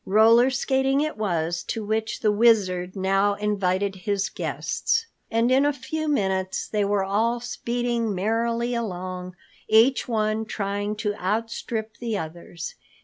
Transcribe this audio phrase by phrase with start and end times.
[0.03, 5.05] Roller skating it was to which the Wizard now invited his guests.
[5.29, 9.35] And in a few moments they were all speeding merrily along,
[9.67, 12.73] each one trying to outstrip the others.